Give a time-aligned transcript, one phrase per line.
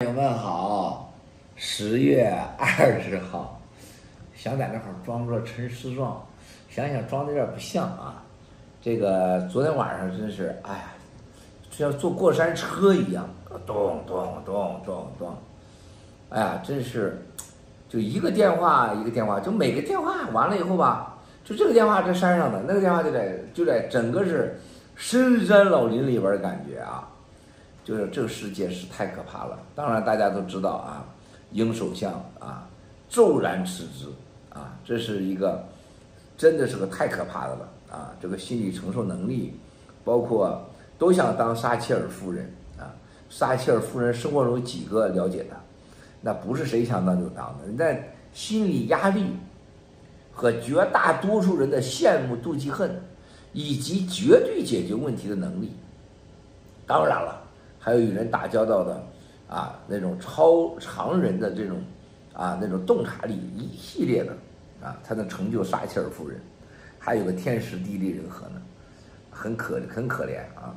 [0.00, 1.10] 朋友们好，
[1.54, 3.58] 十月二十号，
[4.34, 6.22] 想在那会儿装作陈师壮，
[6.68, 8.22] 想想装的有点不像啊。
[8.82, 10.92] 这个昨天晚上真是，哎呀，
[11.70, 13.26] 就像坐过山车一样，
[13.64, 15.34] 咚咚咚咚咚，
[16.28, 17.18] 哎呀，真是，
[17.88, 24.60] 就一个电话一个电话，就每个电话完了以后吧，就这个电话在山上的，那个电话就在就在整个是
[24.94, 27.08] 深山老林里边的感觉啊。
[27.86, 31.06] 就是这个世界是太可怕了，当然大家都知道啊，
[31.52, 32.68] 英首相啊
[33.08, 34.08] 骤然辞职
[34.52, 35.64] 啊，这是一个
[36.36, 39.54] 真的是个太可怕的了啊，这个心理承受能力，
[40.04, 40.60] 包括
[40.98, 42.90] 都想当撒切尔夫人啊，
[43.30, 45.56] 撒切尔夫人生活中几个了解的，
[46.20, 47.96] 那不是谁想当就当的，那
[48.32, 49.26] 心理压力
[50.34, 53.00] 和绝大多数人的羡慕妒忌恨，
[53.52, 55.70] 以及绝对解决问题的能力，
[56.84, 57.45] 当然了。
[57.86, 59.06] 还有与人打交道的，
[59.48, 61.80] 啊，那种超常人的这种，
[62.32, 64.32] 啊，那种洞察力，一系列的，
[64.84, 66.40] 啊，才能成就撒切尔夫人，
[66.98, 68.60] 还有个天时地利人和呢，
[69.30, 70.74] 很可很可怜啊。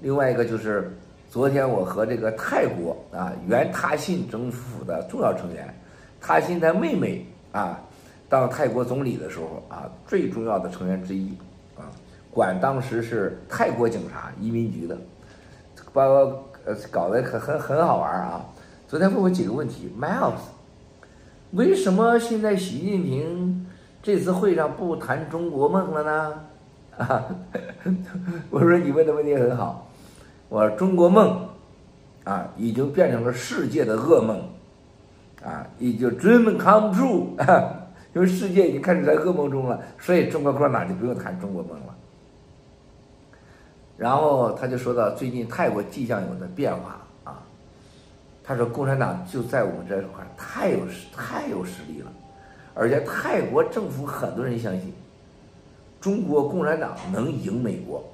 [0.00, 0.96] 另外一个就是，
[1.28, 5.74] 昨天我和这个泰国啊原他信政府的重要成员，
[6.20, 7.80] 他信他妹妹啊，
[8.28, 11.36] 当泰国总理的时候啊，最重要的成员之一
[11.76, 11.90] 啊，
[12.30, 14.96] 管当时是泰国警察移民局的。
[15.98, 18.46] 把我呃搞得很很很好玩啊！
[18.86, 20.38] 昨天问我几个问题，Miles，
[21.50, 23.66] 为什么现在习近平
[24.00, 26.34] 这次会上不谈中国梦了呢？
[26.98, 27.24] 啊，
[28.48, 29.88] 我说你问的问题很好，
[30.48, 31.48] 我说中国梦
[32.22, 34.40] 啊已经变成了世界的噩梦
[35.44, 37.26] 啊，已经 dream come true，
[38.14, 41.94] 因为世界已经开始在噩梦中了，所以中国共产党就不用谈中国梦了。
[43.98, 47.42] 然后他就说到最近泰国迹象有的变化啊，
[48.44, 52.12] 他说共产党就在我们这块太有实太有实力了，
[52.74, 54.94] 而且泰国政府很多人相信
[56.00, 58.08] 中国共产党能赢美国，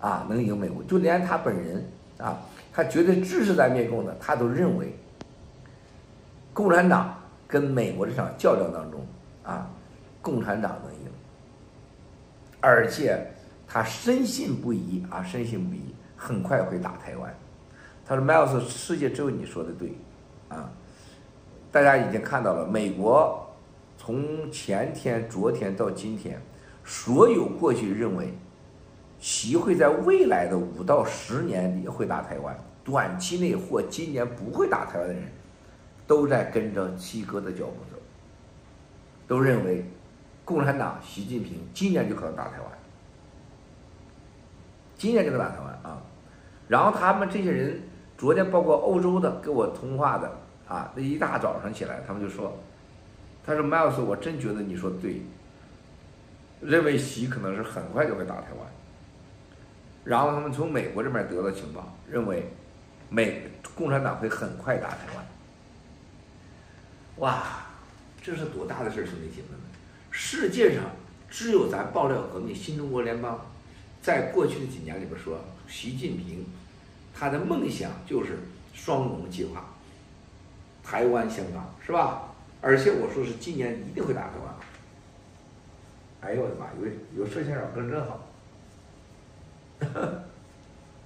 [0.00, 1.88] 啊能赢美国，就连他本人
[2.18, 2.40] 啊，
[2.72, 4.92] 他绝对支持咱灭共的，他都认为
[6.52, 9.06] 共产党跟美国这场较量当中
[9.44, 9.70] 啊，
[10.20, 11.10] 共产党能赢，
[12.60, 13.24] 而且。
[13.68, 17.32] 他深信不疑啊，深信不疑，很快会打台湾。
[18.06, 19.92] 他说：“Miles，世界只有你说的对，
[20.48, 20.72] 啊，
[21.70, 23.46] 大家已经看到了，美国
[23.98, 26.40] 从前天、昨天到今天，
[26.82, 28.32] 所有过去认为
[29.20, 35.22] 习会在未来的五到十年里会打台湾，短期内或今年不会打台湾的人，
[36.06, 37.98] 都在跟着七哥的脚步走，
[39.26, 39.84] 都认为
[40.42, 42.66] 共产党习近平今年就可能打台湾。”
[44.98, 46.02] 今年就能打台湾啊，
[46.66, 47.80] 然后他们这些人
[48.18, 50.28] 昨天包括欧洲的跟我通话的
[50.66, 52.58] 啊，那一大早上起来，他们就说，
[53.46, 55.22] 他说 Miles，我真觉得你说对，
[56.60, 58.68] 认为习可能是很快就会打台湾，
[60.02, 62.50] 然后他们从美国这边得到情报，认为
[63.08, 65.24] 美共产党会很快打台湾，
[67.18, 67.42] 哇，
[68.20, 69.60] 这是多大的事儿，兄弟姐妹们，
[70.10, 70.82] 世界上
[71.30, 73.40] 只有咱爆料革命新中国联邦。
[74.08, 75.38] 在过去的几年里边说，
[75.68, 76.42] 习近平
[77.14, 78.38] 他的梦想就是
[78.72, 79.68] 双龙计划，
[80.82, 82.32] 台湾、香港是吧？
[82.62, 84.54] 而且我说是今年一定会打台湾。
[86.22, 86.68] 哎呦我的妈！
[86.80, 88.26] 有有摄像老哥真好，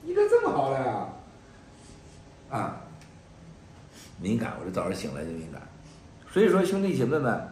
[0.02, 1.08] 你咋这么好了呀？
[2.50, 2.82] 啊，
[4.20, 5.60] 敏感，我这早上醒来就敏感。
[6.32, 7.48] 所以说，兄弟姐妹们，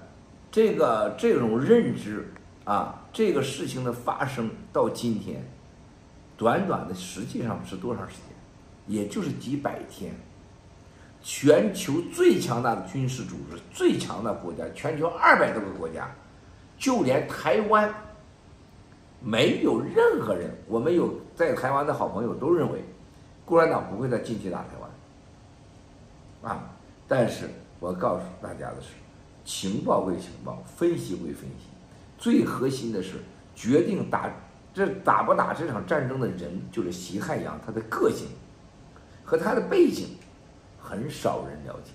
[0.53, 2.25] 这个这种认知。
[2.71, 5.45] 啊，这个事情的发生到今天，
[6.37, 8.27] 短短的实际上是多长时间？
[8.87, 10.15] 也就是几百天。
[11.21, 16.09] 全球最强大的军事组织、最强大的国家，全球二百多个国家，
[16.79, 17.93] 就连台湾，
[19.21, 22.85] 没有任何人，我们有在台湾的好朋友都认为，
[23.45, 24.69] 共产党不会在近期打台
[26.41, 26.53] 湾。
[26.53, 26.71] 啊，
[27.09, 27.51] 但是
[27.81, 28.91] 我告诉大家的是，
[29.45, 31.67] 情报归情报，分析归分析。
[32.21, 33.15] 最核心的是，
[33.55, 34.31] 决定打
[34.75, 38.29] 这打不打这场战争的人，就是习汉阳，他的个性
[39.25, 40.19] 和他的背景，
[40.79, 41.93] 很少人了解。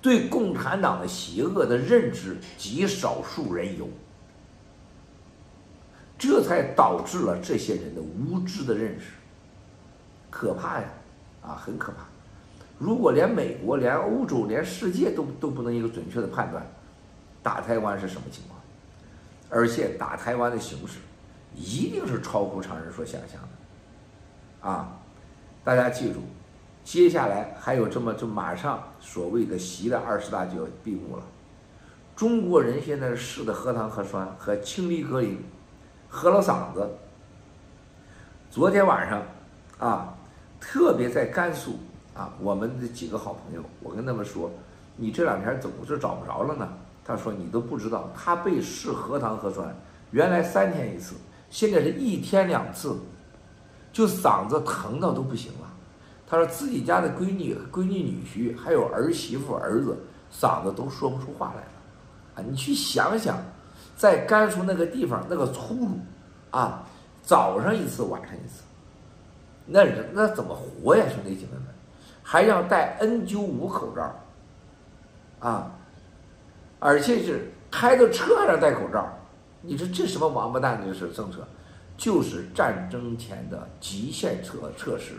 [0.00, 3.88] 对共产党的邪恶的认知，极少数人有，
[6.16, 9.06] 这才导致了这些人的无知的认识。
[10.30, 10.88] 可怕呀，
[11.42, 12.06] 啊，很可怕。
[12.78, 16.64] 如果连美国、连欧洲、连世界都都不能一个准确的判断，
[17.42, 18.59] 打台湾是什么情况？
[19.50, 21.00] 而且打台湾的形势，
[21.54, 24.96] 一定是超乎常人所想象的，啊！
[25.64, 26.20] 大家记住，
[26.84, 31.22] 接下来还有这么就马上所谓的习的二十大就要闭幕了。
[32.16, 35.36] 中国人现在试的核糖核酸和氢离隔离，
[36.08, 36.88] 喝了嗓子。
[38.50, 39.22] 昨天晚上
[39.78, 40.14] 啊，
[40.60, 41.78] 特别在甘肃
[42.14, 44.50] 啊，我们的几个好朋友，我跟他们说，
[44.96, 46.68] 你这两天怎么就找不着了呢？
[47.10, 49.74] 他说你都不知道，他被试核糖核酸，
[50.12, 51.16] 原来三天一次，
[51.50, 52.96] 现在是一天两次，
[53.92, 55.66] 就嗓子疼到都不行了。
[56.24, 59.98] 他说自己家的闺女、闺女女婿，还有儿媳妇、儿子，
[60.32, 61.70] 嗓子都说不出话来了。
[62.36, 63.36] 啊，你去想想，
[63.96, 65.98] 在甘肃那个地方那个粗鲁，
[66.50, 66.86] 啊，
[67.24, 68.62] 早上一次，晚上一次，
[69.66, 71.64] 那人那怎么活呀，兄弟姐妹们？
[72.22, 74.14] 还要戴 N95 口罩，
[75.40, 75.72] 啊，
[76.80, 79.08] 而且是开的车还戴口罩，
[79.60, 80.82] 你说这什么王八蛋？
[80.84, 81.46] 这是政策，
[81.96, 85.14] 就是战争前的极限测测试。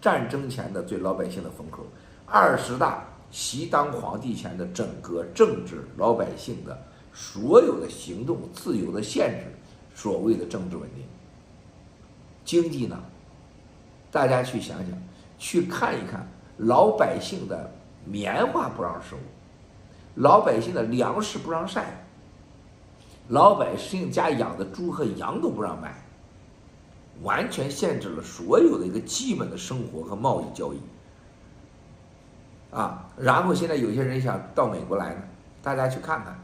[0.00, 1.86] 战争前的对老百姓的封口，
[2.26, 6.76] 二十大习当皇帝前的整个政治老百姓的
[7.12, 9.44] 所有的行动自由的限制，
[9.94, 11.04] 所谓的政治稳定。
[12.44, 12.98] 经济呢？
[14.10, 14.88] 大家去想想，
[15.38, 16.26] 去看一看，
[16.56, 17.70] 老百姓的
[18.04, 19.16] 棉花不让收，
[20.14, 22.04] 老百姓的粮食不让晒，
[23.28, 25.94] 老百姓家养的猪和羊都不让卖。
[27.22, 30.78] 完全限制了所有的一个基本的生活和贸易交易，
[32.74, 35.22] 啊，然后现在有些人想到美国来呢，
[35.62, 36.36] 大家去看看，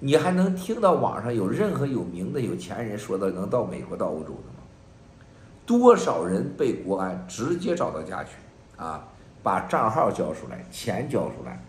[0.00, 4.60] 你还能听到网上有任何有名的有钱人说的能到美国到欧洲的吗？
[5.64, 8.30] 多少人被国安直接找到家去，
[8.76, 9.02] 啊，
[9.42, 11.64] 把账号交出来，钱交出来，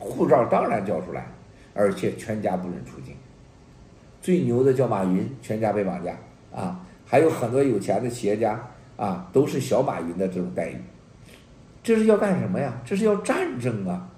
[0.00, 1.26] 护照当然交出来，
[1.74, 3.14] 而且全家不准出境。
[4.20, 6.16] 最牛的叫马云，全家被绑架，
[6.52, 6.84] 啊。
[7.06, 8.64] 还有很多有钱的企业家
[8.96, 10.76] 啊，都是小马云的这种待遇，
[11.82, 12.80] 这是要干什么呀？
[12.84, 14.08] 这是要战争啊！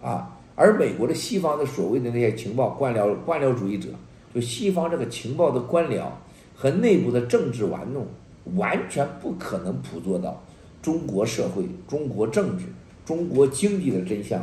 [0.00, 3.88] 啊，而美国的西方的所谓的那些情报官僚官僚主义者，
[4.32, 6.04] 就西方这个情报的官僚
[6.54, 8.06] 和内部的政治玩弄，
[8.54, 10.40] 完全不可能捕捉到
[10.80, 12.66] 中国社会、中国政治、
[13.04, 14.40] 中国经济的真相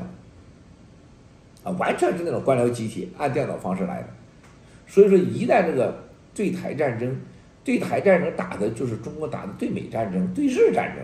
[1.65, 1.71] 啊！
[1.73, 4.07] 完全是那种官僚集体按电脑方式来的，
[4.88, 5.94] 所以说一旦这个
[6.33, 7.13] 对台战争。
[7.65, 11.03] 对台战争打的就是中国打的对美战争、对日战争，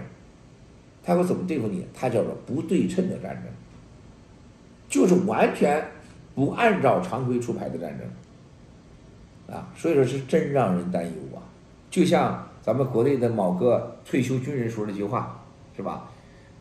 [1.04, 1.84] 他会怎么对付你？
[1.92, 3.46] 他叫做不对称的战争，
[4.88, 5.84] 就是完全
[6.36, 11.42] 不按照常规出牌的战争，啊，所以说是真让人担忧啊！
[11.90, 15.44] 就像咱们国内的某个退休军人说了一句话，
[15.76, 16.08] 是吧？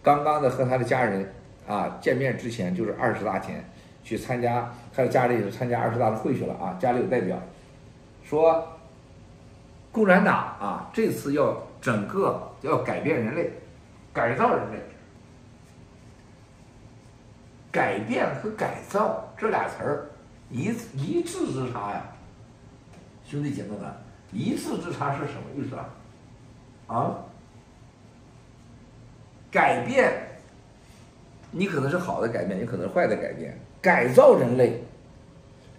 [0.02, 1.30] 刚刚的和他的家人
[1.68, 3.62] 啊见面之前，就是二十大前
[4.02, 7.38] 去参加，他的家里也参加二十大的会去了啊，家里有代表
[8.24, 8.66] 说。
[9.92, 13.50] 共产党啊，这次要整个要改变人类，
[14.12, 14.78] 改造人类。
[17.72, 20.08] 改变和改造这俩词儿
[20.48, 22.04] 一一字之差呀，
[23.24, 23.92] 兄弟姐妹们，
[24.30, 25.88] 一字之差是什么意思啊？
[26.86, 27.16] 啊？
[29.50, 30.29] 改变，
[31.50, 33.58] 你可能是好的改变，也可能是坏的改变。
[33.80, 34.84] 改造人类，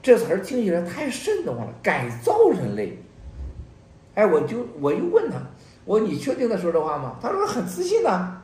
[0.01, 2.97] 这词儿听起来太瘆得慌了，改造人类。
[4.15, 5.38] 哎，我就我又问他，
[5.85, 7.15] 我说你确定他说这话吗？
[7.21, 8.41] 他说很自信呐、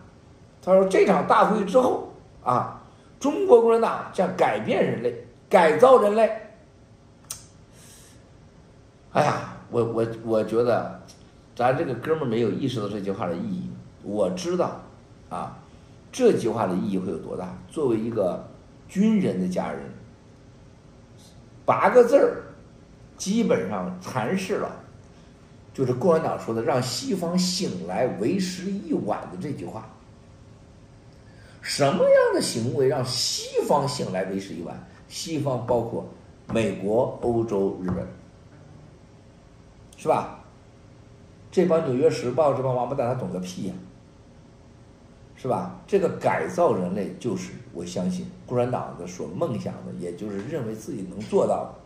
[0.62, 2.82] 他说这场大会之后啊，
[3.20, 6.32] 中国共产党将改变人类，改造人类。
[9.12, 11.02] 哎呀，我我我觉得，
[11.56, 13.70] 咱这个哥们儿没有意识到这句话的意义。
[14.04, 14.80] 我知道，
[15.30, 15.58] 啊，
[16.18, 17.56] 这句话的意义会有多大？
[17.70, 18.44] 作为一个
[18.90, 19.80] 军人的家人，
[21.64, 22.42] 八个字儿，
[23.18, 24.72] 基本上阐释了。
[25.76, 29.88] 就是共产党说的“让西方醒来，为时已晚”的这句话。
[31.62, 34.76] 什么样的行为让西方醒来为时已晚？
[35.08, 36.10] 西方包括
[36.52, 38.08] 美国、欧洲、日本，
[39.98, 40.40] 是吧？
[41.52, 43.74] 这帮《纽约时报》这帮王八蛋，他懂个屁呀，
[45.40, 45.80] 是吧？
[45.86, 51.80] 这个改造人类，就是我相信共产党的所梦想的，也就是认为自己能做到的。